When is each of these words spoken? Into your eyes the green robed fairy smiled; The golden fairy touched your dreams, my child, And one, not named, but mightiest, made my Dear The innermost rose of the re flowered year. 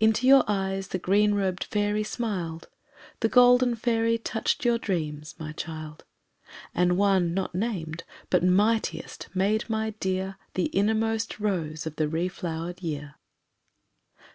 Into 0.00 0.26
your 0.26 0.44
eyes 0.48 0.88
the 0.88 0.98
green 0.98 1.34
robed 1.34 1.64
fairy 1.64 2.04
smiled; 2.04 2.68
The 3.20 3.28
golden 3.28 3.74
fairy 3.74 4.16
touched 4.16 4.64
your 4.64 4.78
dreams, 4.78 5.34
my 5.38 5.52
child, 5.52 6.06
And 6.74 6.96
one, 6.96 7.34
not 7.34 7.54
named, 7.54 8.04
but 8.30 8.42
mightiest, 8.42 9.28
made 9.34 9.68
my 9.68 9.90
Dear 10.00 10.38
The 10.54 10.68
innermost 10.72 11.38
rose 11.38 11.84
of 11.86 11.96
the 11.96 12.08
re 12.08 12.28
flowered 12.28 12.80
year. 12.80 13.16